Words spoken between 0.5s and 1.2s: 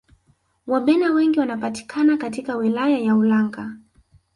wabena